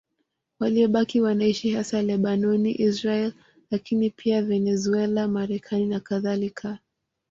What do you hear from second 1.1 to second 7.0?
wanaishi hasa Lebanoni, Israeli, lakini pia Venezuela, Marekani nakadhalika.